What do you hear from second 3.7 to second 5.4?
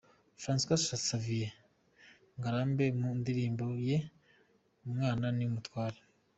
ye' Umwana